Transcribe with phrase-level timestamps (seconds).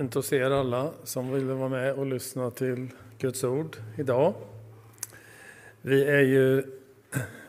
[0.00, 4.34] Inte hos er alla som vill vara med och lyssna till Guds ord idag.
[5.82, 6.62] Vi är ju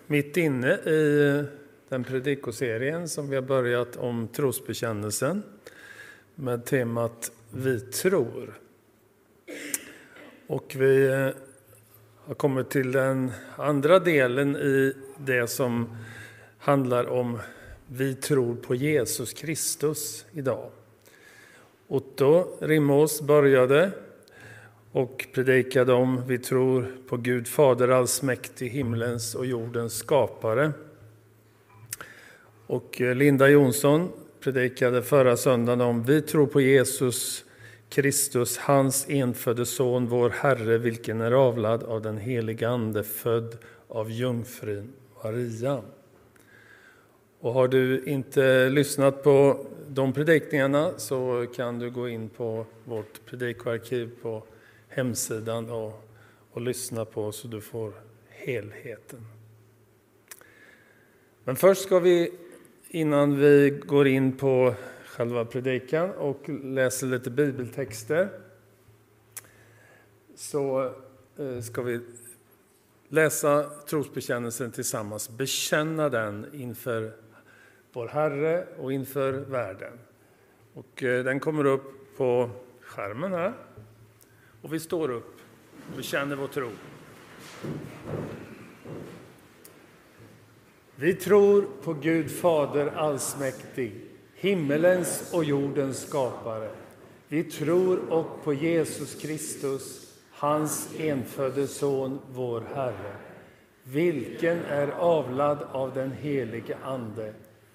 [0.08, 1.44] mitt inne i
[1.90, 5.44] den predikoserien som vi har börjat om trosbekännelsen
[6.36, 8.60] med temat Vi tror.
[10.48, 11.30] Och vi eh,
[12.26, 15.98] har kommit till den andra delen i det som
[16.58, 17.40] handlar om
[17.88, 20.72] Vi tror på Jesus Kristus idag.
[21.88, 23.92] Otto Rimås började
[24.92, 30.72] och predikade om vi tror på Gud Fader allsmäktig, himlens och jordens skapare.
[32.68, 37.46] Och eh, Linda Jonsson predikade förra söndagen om vi tror på Jesus
[37.90, 44.12] Kristus, hans enfödde son, vår Herre, vilken är avlad av den helige Ande, född av
[44.12, 45.82] jungfrun Maria.
[47.40, 53.26] Och har du inte lyssnat på de predikningarna så kan du gå in på vårt
[53.26, 54.44] predikoarkiv på
[54.90, 56.10] hemsidan och,
[56.52, 57.94] och lyssna på så du får
[58.30, 59.28] helheten.
[61.44, 62.32] Men först ska vi,
[62.88, 64.76] innan vi går in på
[65.06, 68.30] själva predikan och läser lite bibeltexter,
[70.36, 70.94] så
[71.38, 72.00] eh, ska vi
[73.08, 77.25] läsa trosbekännelsen tillsammans, bekänna den inför
[77.96, 79.94] vår Herre och inför världen.
[80.74, 82.50] Och eh, den kommer upp på
[82.82, 83.54] skärmen här.
[84.62, 85.40] Och vi står upp
[85.98, 86.70] och känner vår tro.
[90.96, 94.02] Vi tror på Gud Fader allsmäktig,
[94.36, 96.70] himmelens och jordens skapare.
[97.28, 103.16] Vi tror och på Jesus Kristus, hans enfödde Son, vår Herre,
[103.84, 107.34] vilken är avlad av den helige Ande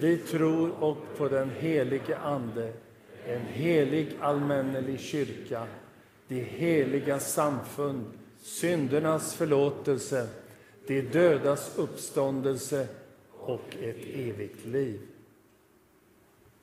[0.00, 2.72] Vi tror och på den helige Ande,
[3.26, 5.66] en helig allmännelig kyrka,
[6.28, 8.04] det heliga samfund,
[8.40, 10.28] syndernas förlåtelse,
[10.86, 12.88] de dödas uppståndelse
[13.30, 15.00] och ett evigt liv.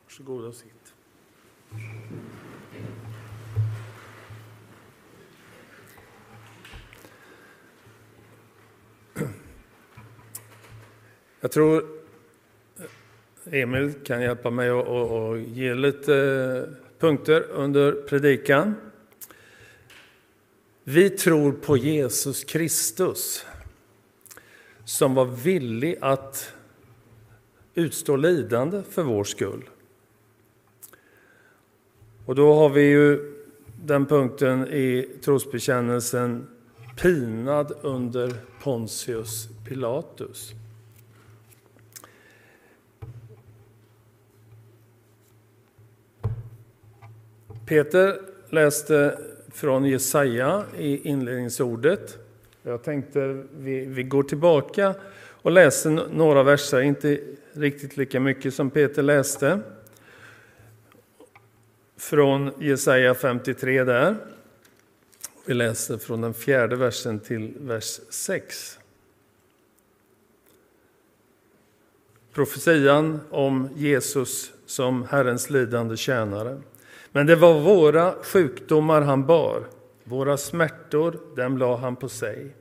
[0.04, 0.94] Varsågod och sitt.
[11.42, 12.05] Jag tror
[13.52, 18.76] Emil kan hjälpa mig att ge lite eh, punkter under predikan.
[20.84, 23.46] Vi tror på Jesus Kristus
[24.86, 26.54] som var villig att
[27.74, 29.70] utstå lidande för vår skull.
[32.26, 33.34] Och då har vi ju
[33.84, 36.48] den punkten i trosbekännelsen
[37.02, 38.34] pinad under
[38.64, 40.54] Pontius Pilatus.
[47.66, 49.20] Peter läste
[49.54, 52.18] från Jesaja i inledningsordet.
[52.64, 54.96] Jag tänkte vi, vi går tillbaka
[55.28, 57.20] och läser några verser, inte
[57.54, 59.60] riktigt lika mycket som Peter läste.
[61.98, 64.16] Från Jesaja 53 där.
[65.46, 68.80] Vi läser från den fjärde versen till vers 6.
[72.34, 76.58] Profetian om Jesus som Herrens lidande tjänare.
[77.16, 79.64] Men det var våra sjukdomar han bar,
[80.04, 82.56] våra smärtor, dem la han på sig.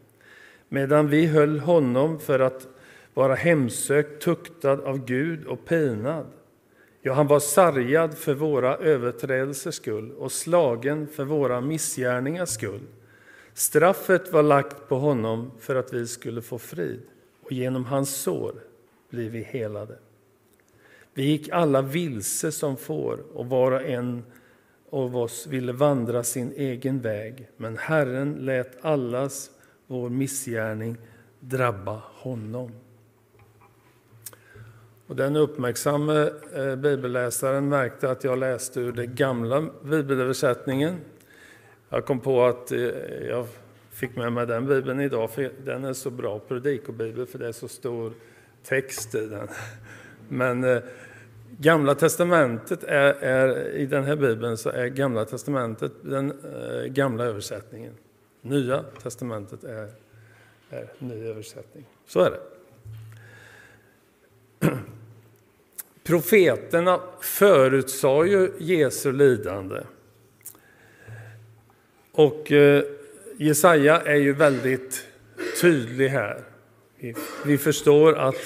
[0.69, 2.69] Medan vi höll honom för att
[3.15, 6.27] vara hemsökt, tuktad av Gud och pinad.
[7.03, 12.83] Ja, han var sargad för våra överträdelsers skull och slagen för våra missgärningars skull.
[13.55, 17.03] Straffet var lagt på honom för att vi skulle få frid,
[17.43, 18.55] och genom hans sår
[19.11, 19.99] blir vi helade.
[21.15, 24.23] Vi gick alla vilse som får, och var och en
[24.95, 29.51] av oss ville vandra sin egen väg, men Herren lät allas
[29.87, 30.97] vår missgärning
[31.41, 32.71] drabba honom.
[35.07, 40.97] Och den uppmärksamme eh, bibelläsaren märkte att jag läste ur den gamla bibelöversättningen.
[41.89, 42.79] Jag kom på att eh,
[43.29, 43.47] jag
[43.91, 47.53] fick med mig den bibeln idag, för den är så bra, predikobibel, för det är
[47.53, 48.13] så stor
[48.63, 49.49] text i den.
[50.29, 50.83] Men eh,
[51.59, 57.25] Gamla testamentet är, är, i den här bibeln så är Gamla testamentet den eh, gamla
[57.25, 57.93] översättningen.
[58.41, 59.89] Nya testamentet är,
[60.71, 61.85] är ny översättning.
[62.07, 62.41] Så är det.
[66.05, 69.81] Profeterna förutsade ju Jesu lidande.
[72.13, 72.85] Och eh,
[73.37, 75.07] Jesaja är ju väldigt
[75.61, 76.45] tydlig här.
[76.97, 77.15] Vi,
[77.45, 78.37] vi förstår att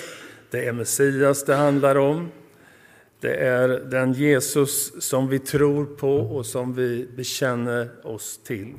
[0.50, 2.28] det är Messias det handlar om.
[3.20, 8.75] Det är den Jesus som vi tror på och som vi bekänner oss till.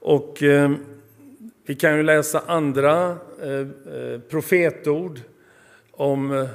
[0.00, 0.70] Och eh,
[1.66, 5.20] vi kan ju läsa andra eh, eh profetord
[5.90, 6.48] om, eh,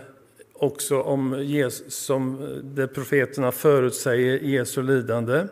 [0.54, 5.48] också om Jesus, som eh, det profeterna förutsäger Jesu lidande.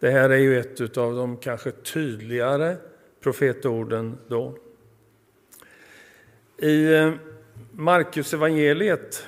[0.00, 2.76] Det här är ju ett av de kanske tydligare
[3.20, 4.56] profetorden då.
[6.58, 7.12] I eh,
[7.72, 9.26] Markus evangeliet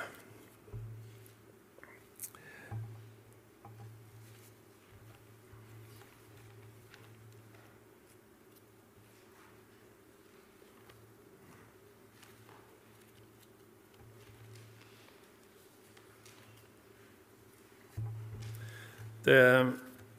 [19.25, 19.73] Det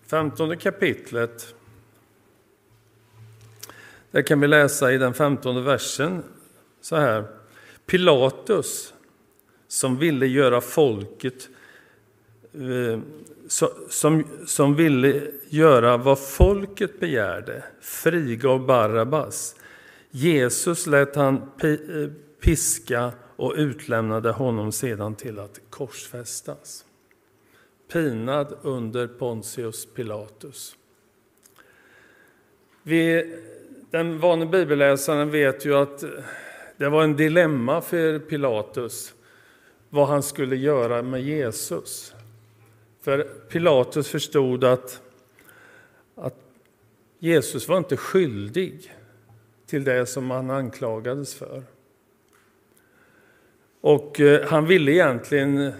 [0.07, 1.55] femtonde kapitlet.
[4.11, 6.23] Där kan vi läsa i den femtonde versen
[6.81, 7.23] så här.
[7.85, 8.93] Pilatus,
[9.67, 11.49] som ville göra folket
[12.53, 12.99] eh,
[13.89, 19.55] som, som ville göra vad folket begärde, frigav Barabbas.
[20.11, 22.09] Jesus lät han eh,
[22.41, 26.85] piska och utlämnade honom sedan till att korsfästas
[27.93, 30.77] pinad under Pontius Pilatus.
[32.83, 33.33] Vi,
[33.91, 36.03] den vane bibelläsaren vet ju att
[36.77, 39.13] det var en dilemma för Pilatus
[39.89, 42.13] vad han skulle göra med Jesus.
[43.01, 45.01] För Pilatus förstod att,
[46.15, 46.37] att
[47.19, 48.93] Jesus var inte skyldig
[49.65, 51.63] till det som han anklagades för.
[53.81, 55.73] Och eh, han ville egentligen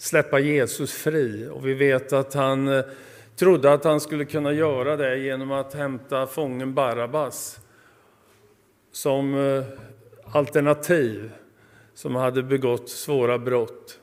[0.00, 1.48] släppa Jesus fri.
[1.52, 2.84] Och vi vet att han eh,
[3.36, 7.60] trodde att han skulle kunna göra det genom att hämta fången Barabbas
[8.92, 9.64] som eh,
[10.24, 11.30] alternativ,
[11.94, 13.98] som hade begått svåra brott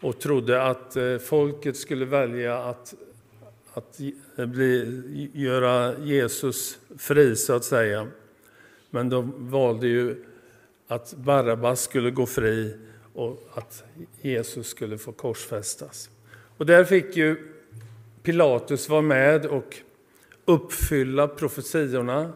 [0.00, 2.94] och trodde att eh, folket skulle välja att,
[3.74, 4.00] att
[4.36, 8.06] bli, göra Jesus fri, så att säga.
[8.90, 10.24] Men de valde ju
[10.88, 12.76] att Barabbas skulle gå fri
[13.16, 13.84] och att
[14.20, 16.10] Jesus skulle få korsfästas.
[16.56, 17.36] Och där fick ju
[18.22, 19.76] Pilatus vara med och
[20.44, 22.32] uppfylla profetiorna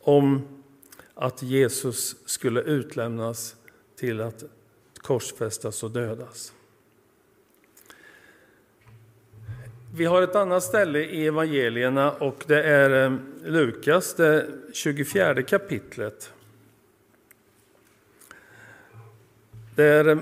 [0.00, 0.48] om
[1.14, 3.56] att Jesus skulle utlämnas
[3.96, 4.44] till att
[4.94, 6.52] korsfästas och dödas.
[9.94, 16.32] Vi har ett annat ställe i evangelierna och det är eh, Lukas, det 24 kapitlet.
[19.80, 20.18] Där,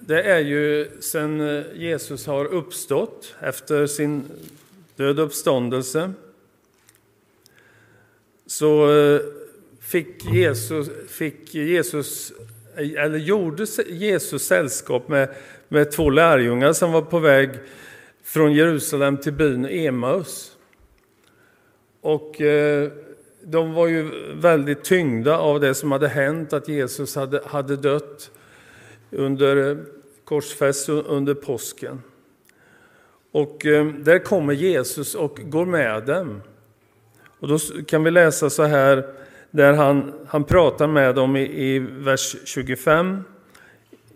[0.00, 4.24] det är ju sen Jesus har uppstått efter sin
[4.96, 6.12] död och uppståndelse
[8.46, 9.20] så eh,
[9.80, 12.32] fick Jesus, fick Jesus,
[12.76, 15.28] eller gjorde Jesus sällskap med,
[15.68, 17.50] med två lärjungar som var på väg
[18.22, 20.56] från Jerusalem till byn Emaus.
[22.00, 22.90] Och eh,
[23.42, 28.30] de var ju väldigt tyngda av det som hade hänt, att Jesus hade, hade dött
[29.12, 29.76] under eh,
[30.24, 32.02] korsfäst under påsken.
[33.32, 36.42] Och eh, där kommer Jesus och går med dem.
[37.38, 39.06] Och då kan vi läsa så här,
[39.50, 43.24] där han, han pratar med dem i, i vers 25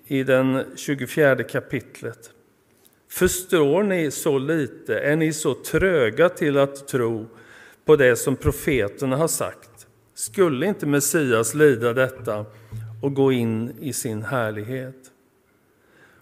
[0.07, 2.31] i den 24 kapitlet.
[3.11, 4.99] Förstår ni så lite?
[4.99, 7.27] Är ni så tröga till att tro
[7.85, 9.87] på det som profeterna har sagt?
[10.15, 12.47] Skulle inte Messias lida detta
[13.01, 15.13] och gå in i sin härlighet.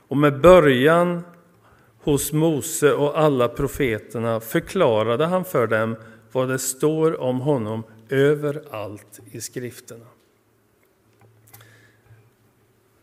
[0.09, 1.23] Och med början
[1.99, 5.97] hos Mose och alla profeterna förklarade han för dem
[6.33, 10.07] vad det står om honom överallt i skrifterna.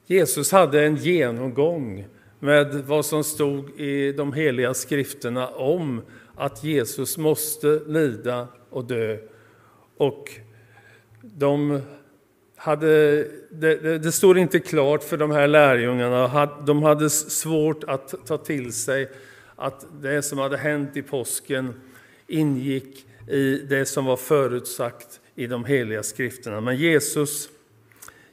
[0.05, 2.07] Jesus hade en genomgång
[2.39, 6.01] med vad som stod i de heliga skrifterna om
[6.35, 9.17] att Jesus måste lida och dö.
[9.97, 10.29] Och
[11.21, 11.81] de
[12.61, 16.45] hade, det, det, det står inte klart för de här lärjungarna.
[16.65, 19.09] De hade svårt att ta till sig
[19.55, 21.73] att det som hade hänt i påsken
[22.27, 26.61] ingick i det som var förutsagt i de heliga skrifterna.
[26.61, 27.49] Men Jesus,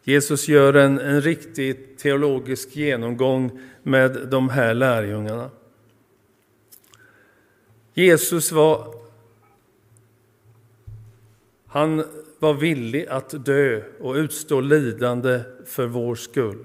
[0.02, 5.50] Jesus gör en, en riktig teologisk genomgång med de här lärjungarna.
[7.94, 8.94] Jesus var,
[11.66, 12.04] han
[12.38, 16.64] var villig att dö och utstå lidande för vår skull.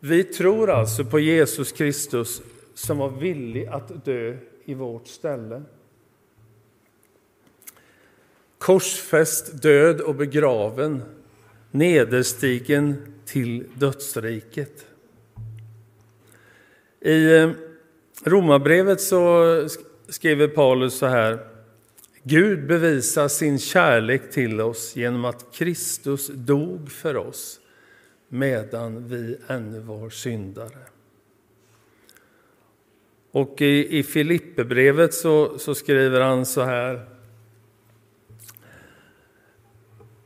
[0.00, 2.42] Vi tror alltså på Jesus Kristus
[2.74, 5.62] som var villig att dö i vårt ställe.
[8.58, 11.02] Korsfäst, död och begraven,
[11.70, 14.86] nederstigen till dödsriket.
[17.00, 17.50] I eh,
[18.24, 19.44] Romarbrevet så
[20.08, 21.57] skriver Paulus så här.
[22.28, 27.60] Gud bevisar sin kärlek till oss genom att Kristus dog för oss
[28.28, 30.78] medan vi ännu var syndare.
[33.30, 37.08] Och i, i Filipperbrevet så, så skriver han så här.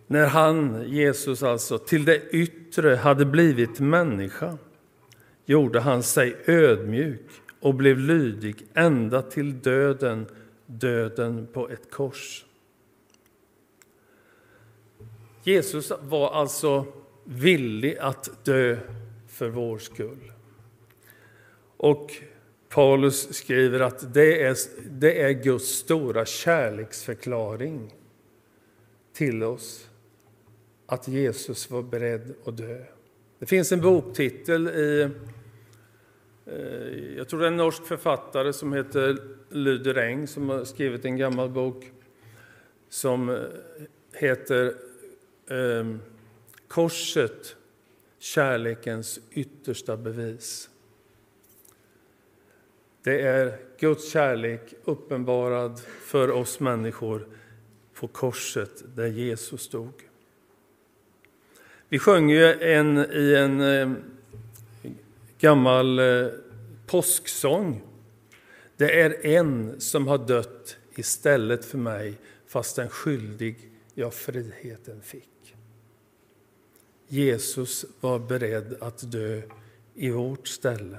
[0.06, 4.58] När han, Jesus alltså, till det yttre hade blivit människa
[5.44, 7.30] gjorde han sig ödmjuk
[7.60, 10.26] och blev lydig ända till döden,
[10.72, 12.44] döden på ett kors.
[15.44, 16.86] Jesus var alltså
[17.24, 18.76] villig att dö
[19.28, 20.32] för vår skull.
[21.76, 22.12] Och
[22.68, 24.56] Paulus skriver att det är,
[24.90, 27.94] det är Guds stora kärleksförklaring
[29.12, 29.88] till oss
[30.86, 32.84] att Jesus var beredd att dö.
[33.38, 35.10] Det finns en boktitel i,
[36.46, 39.18] Eh, jag tror det är en norsk författare som heter
[39.48, 41.92] Lyder Eng som har skrivit en gammal bok
[42.88, 43.36] som eh,
[44.12, 44.74] heter
[45.50, 46.00] ehm,
[46.68, 47.56] Korset,
[48.18, 50.70] kärlekens yttersta bevis.
[53.02, 57.28] Det är Guds kärlek uppenbarad för oss människor
[57.94, 59.92] på korset där Jesus stod.
[61.88, 63.96] Vi sjöng ju en, i en ehm,
[65.42, 66.26] gammal eh,
[66.86, 67.82] påsksång.
[68.76, 75.54] Det är en som har dött istället för mig fast den skyldig jag friheten fick.
[77.08, 79.42] Jesus var beredd att dö
[79.94, 80.98] i vårt ställe.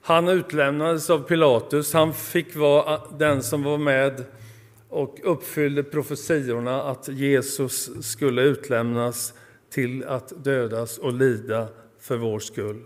[0.00, 1.92] Han utlämnades av Pilatus.
[1.92, 4.24] Han fick vara den som var med
[4.88, 9.34] och uppfyllde profetiorna att Jesus skulle utlämnas
[9.70, 12.84] till att dödas och lida för vår skull.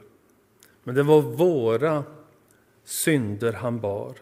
[0.83, 2.05] Men det var våra
[2.85, 4.17] synder han bar.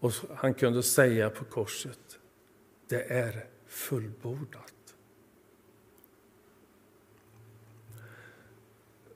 [0.00, 2.18] Och han kunde säga på korset,
[2.88, 4.74] det är fullbordat.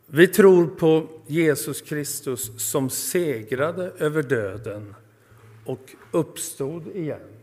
[0.06, 4.94] Vi tror på Jesus Kristus som segrade över döden
[5.64, 7.33] och uppstod igen.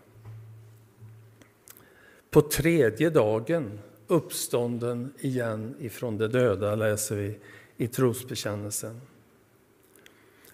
[2.31, 7.37] På tredje dagen uppstånden igen ifrån de döda, läser vi
[7.77, 9.01] i trosbekännelsen.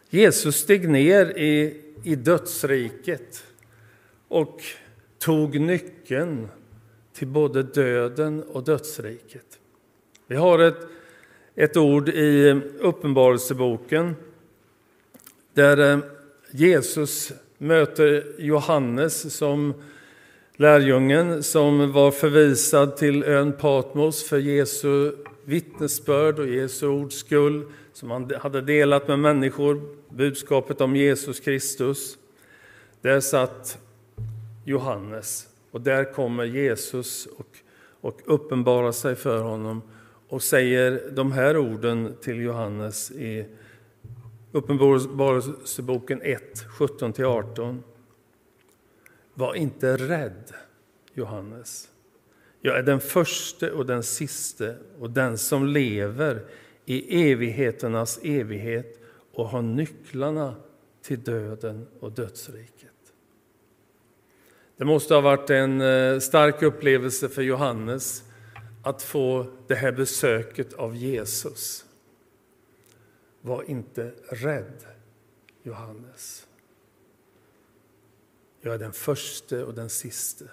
[0.09, 3.43] Jesus steg ner i, i dödsriket
[4.27, 4.61] och
[5.17, 6.47] tog nyckeln
[7.13, 9.59] till både döden och dödsriket.
[10.27, 10.87] Vi har ett
[11.59, 14.15] ett ord i Uppenbarelseboken
[15.53, 15.99] där eh,
[16.51, 19.73] Jesus möter Johannes som
[20.57, 25.11] lärjungen som var förvisad till ön Patmos för Jesu
[25.45, 32.17] vittnesbörd och Jesu ords skull, som han hade delat med människor, budskapet om Jesus Kristus.
[33.01, 33.77] Där satt
[34.65, 37.57] Johannes och där kommer Jesus och,
[38.01, 39.81] och uppenbarar sig för honom
[40.29, 43.45] och säger de här orden till Johannes i
[44.51, 47.81] Uppenbarelseboken 1, 17-18.
[49.37, 50.53] Var inte rädd,
[51.13, 51.89] Johannes.
[52.61, 56.45] Jag är den första och den siste och den som lever
[56.85, 58.99] i evigheternas evighet
[59.33, 60.55] och har nycklarna
[61.01, 63.13] till döden och dödsriket.
[64.77, 68.23] Det måste ha varit en eh, stark upplevelse för Johannes
[68.83, 71.85] att få det här besöket av Jesus.
[73.41, 74.85] Var inte rädd,
[75.63, 76.46] Johannes.
[78.67, 80.45] Jag är den första och den siste.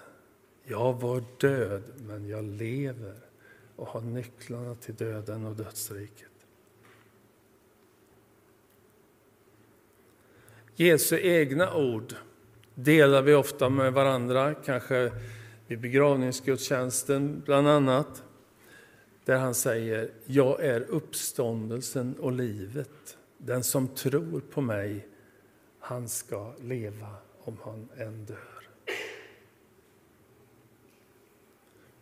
[0.63, 3.15] Jag var död, men jag lever
[3.75, 6.31] och har nycklarna till döden och dödsriket.
[10.75, 12.13] Jesu egna ord
[12.75, 15.11] delar vi ofta med varandra, kanske
[15.67, 18.23] vid begravningsgudstjänsten bland annat,
[19.25, 23.17] där han säger Jag är uppståndelsen och livet.
[23.37, 25.07] Den som tror på mig,
[25.79, 28.55] han ska leva om han än dör.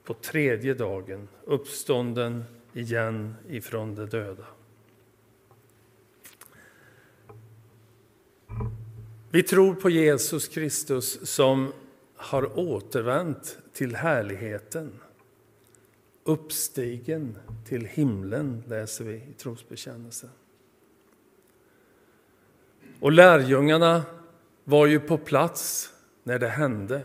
[0.04, 4.46] på tredje dagen, uppstånden igen ifrån de döda.
[9.32, 11.74] Vi tror på Jesus Kristus som
[12.16, 15.00] har återvänt till härligheten.
[16.24, 20.30] Uppstigen till himlen, läser vi i trosbekännelsen.
[23.00, 24.04] Och lärjungarna
[24.64, 25.94] var ju på plats
[26.24, 27.02] när det hände,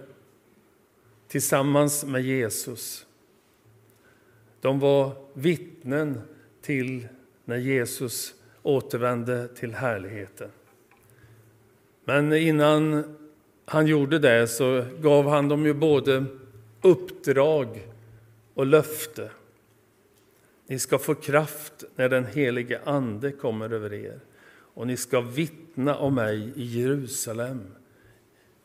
[1.28, 3.06] tillsammans med Jesus.
[4.60, 6.20] De var vittnen
[6.62, 7.08] till
[7.44, 10.50] när Jesus återvände till härligheten.
[12.04, 13.04] Men innan
[13.64, 16.24] han gjorde det så gav han dem ju både
[16.82, 17.88] uppdrag
[18.54, 19.30] och löfte.
[20.66, 24.20] Ni ska få kraft när den helige Ande kommer över er
[24.78, 27.74] och ni ska vittna om mig i Jerusalem,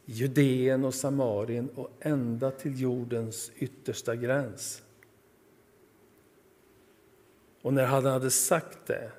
[0.06, 4.84] Judeen och Samarien och ända till jordens yttersta gräns.
[7.62, 9.12] Och när han hade sagt det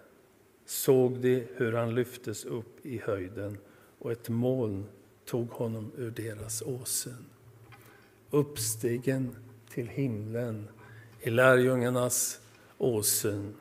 [0.67, 3.59] såg de hur han lyftes upp i höjden
[3.99, 4.87] och ett moln
[5.25, 7.27] tog honom ur deras åsyn.
[8.31, 9.37] Uppstigen
[9.71, 10.69] till himlen
[11.21, 12.41] i lärjungarnas
[12.79, 13.55] åsyn.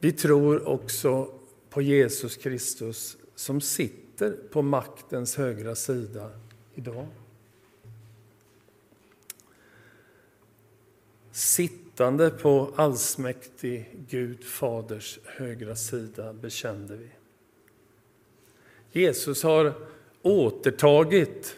[0.00, 1.34] Vi tror också
[1.70, 6.30] på Jesus Kristus som sitter på maktens högra sida
[6.74, 7.06] idag.
[11.30, 17.08] Sittande på allsmäktig Gud Faders högra sida bekände vi.
[19.00, 19.74] Jesus har
[20.22, 21.56] återtagit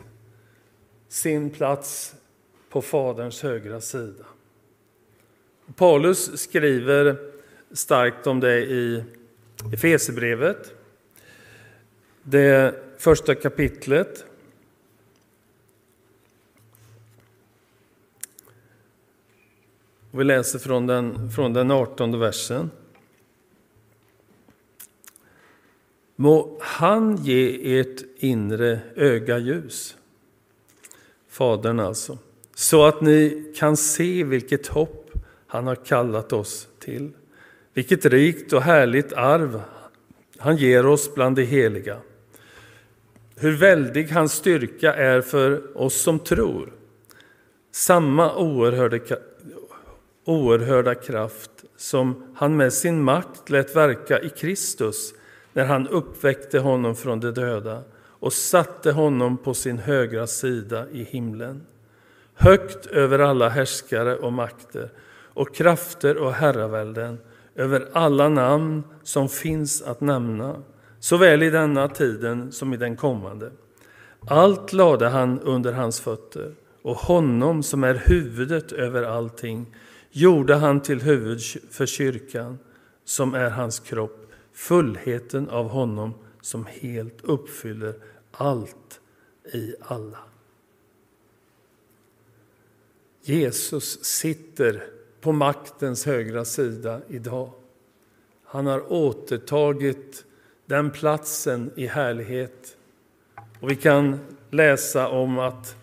[1.09, 2.15] sin plats
[2.69, 4.25] på Faderns högra sida.
[5.77, 7.30] Paulus skriver
[7.73, 9.05] starkt om det i
[9.73, 10.75] Efesierbrevet,
[12.23, 14.25] det första kapitlet.
[20.11, 22.71] Vi läser från den, från den 18 versen.
[26.17, 29.97] Må han ge ert inre öga ljus,
[31.29, 32.19] Fadern alltså,
[32.55, 35.11] så att ni kan se vilket hopp
[35.47, 37.13] han har kallat oss till,
[37.81, 39.63] vilket rikt och härligt arv
[40.39, 41.97] han ger oss bland de heliga.
[43.37, 46.73] Hur väldig hans styrka är för oss som tror.
[47.73, 49.17] Samma oerhörda,
[50.25, 55.15] oerhörda kraft som han med sin makt lät verka i Kristus
[55.53, 61.05] när han uppväckte honom från de döda och satte honom på sin högra sida i
[61.05, 61.67] himlen,
[62.35, 64.91] högt över alla härskare och makter
[65.35, 67.19] och krafter och herravälden,
[67.55, 70.63] över alla namn som finns att nämna,
[70.99, 73.53] såväl i denna tiden som i den kommande.
[74.27, 79.67] Allt lade han under hans fötter, och honom som är huvudet över allting
[80.11, 82.59] gjorde han till huvud för kyrkan,
[83.05, 87.95] som är hans kropp, fullheten av honom som helt uppfyller
[88.33, 89.01] allt
[89.53, 90.19] i alla.
[93.23, 94.85] Jesus sitter
[95.21, 97.53] på maktens högra sida idag.
[98.45, 100.25] Han har återtagit
[100.67, 102.77] den platsen i härlighet.
[103.61, 104.19] Och vi kan
[104.51, 105.77] läsa om att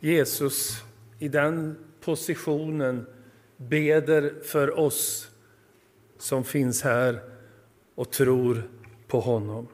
[0.00, 0.82] Jesus
[1.18, 3.06] i den positionen
[3.56, 5.30] beder för oss
[6.18, 7.20] som finns här
[7.94, 8.62] och tror
[9.08, 9.68] på honom.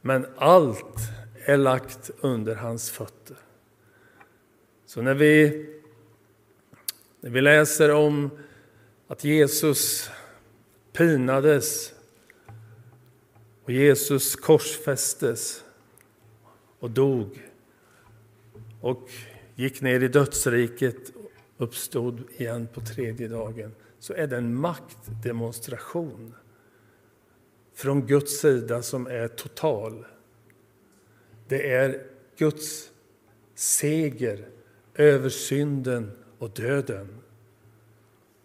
[0.00, 0.96] Men allt
[1.44, 3.36] är lagt under hans fötter.
[4.86, 5.66] Så när vi,
[7.22, 8.30] när vi läser om
[9.06, 10.10] att Jesus
[10.92, 11.94] pinades
[13.64, 15.64] och Jesus korsfästes
[16.78, 17.50] och dog
[18.80, 19.10] och
[19.54, 20.96] gick ner i dödsriket
[21.56, 26.34] och uppstod igen på tredje dagen så är det en maktdemonstration
[27.74, 30.04] från Guds sida som är total.
[31.48, 32.06] Det är
[32.36, 32.90] Guds
[33.54, 34.48] seger
[34.94, 37.08] över synden och döden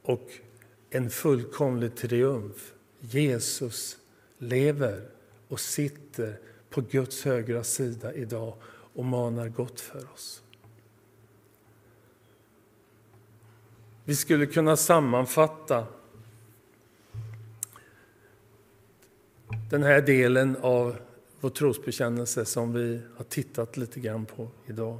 [0.01, 0.31] och
[0.89, 2.73] en fullkomlig triumf.
[2.99, 3.97] Jesus
[4.37, 5.09] lever
[5.47, 8.53] och sitter på Guds högra sida idag
[8.93, 10.43] och manar gott för oss.
[14.05, 15.87] Vi skulle kunna sammanfatta
[19.69, 20.95] den här delen av
[21.39, 24.99] vår trosbekännelse som vi har tittat lite grann på idag.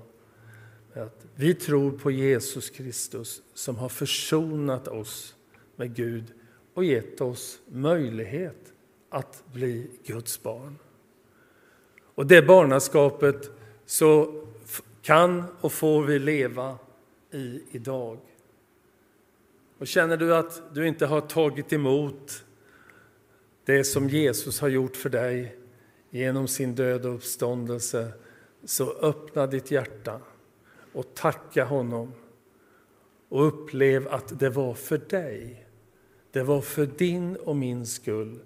[0.97, 5.35] Att vi tror på Jesus Kristus som har försonat oss
[5.75, 6.33] med Gud
[6.73, 8.73] och gett oss möjlighet
[9.09, 10.75] att bli Guds barn.
[12.15, 13.51] Och det barnaskapet
[13.85, 14.43] så
[15.01, 16.77] kan och får vi leva
[17.31, 18.19] i idag.
[19.77, 22.43] Och känner du att du inte har tagit emot
[23.65, 25.57] det som Jesus har gjort för dig
[26.09, 28.11] genom sin död och uppståndelse,
[28.65, 30.21] så öppna ditt hjärta
[30.97, 32.13] och tacka honom
[33.29, 35.67] och upplev att det var för dig.
[36.31, 38.39] Det var för din och min skull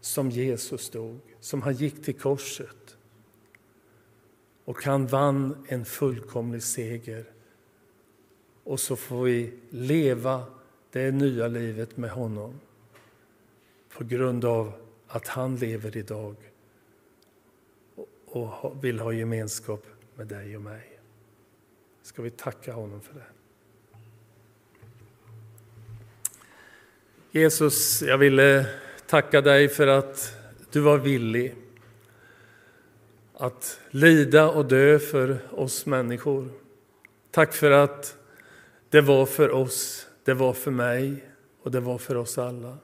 [0.00, 2.96] som Jesus dog, som han gick till korset.
[4.64, 7.24] Och han vann en fullkomlig seger.
[8.64, 10.44] Och så får vi leva
[10.90, 12.60] det nya livet med honom
[13.96, 14.72] på grund av
[15.06, 16.36] att han lever idag
[18.26, 20.95] och vill ha gemenskap med dig och mig.
[22.06, 23.26] Ska vi tacka honom för det?
[27.38, 28.66] Jesus, jag ville
[29.06, 30.36] tacka dig för att
[30.70, 31.54] du var villig
[33.34, 36.48] att lida och dö för oss människor.
[37.30, 38.16] Tack för att
[38.90, 41.24] det var för oss, det var för mig
[41.62, 42.78] och det var för oss alla.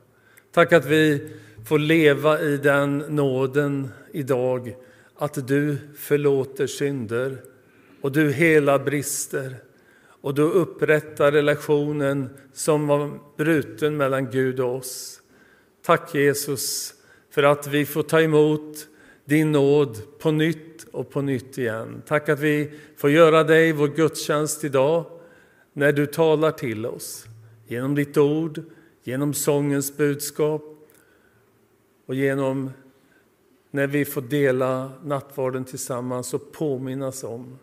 [0.51, 1.31] Tack att vi
[1.67, 4.77] får leva i den nåden idag,
[5.15, 7.52] att du förlåter synder
[8.03, 9.57] och du hela brister
[10.21, 15.23] och du upprättar relationen som var bruten mellan Gud och oss.
[15.83, 16.95] Tack Jesus
[17.31, 18.89] för att vi får ta emot
[19.25, 22.03] din nåd på nytt och på nytt igen.
[22.07, 25.05] Tack att vi får göra dig vår gudstjänst idag
[25.73, 27.27] när du talar till oss
[27.67, 28.63] genom ditt ord,
[29.03, 30.63] genom sångens budskap
[32.07, 32.71] och genom
[33.71, 37.59] när vi får dela nattvarden tillsammans och påminnas om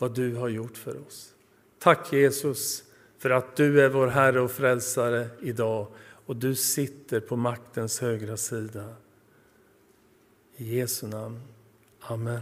[0.00, 1.34] vad du har gjort för oss.
[1.78, 2.84] Tack Jesus
[3.18, 5.86] för att du är vår Herre och Frälsare idag
[6.26, 8.94] och du sitter på maktens högra sida.
[10.56, 11.40] I Jesu namn.
[12.00, 12.40] Amen.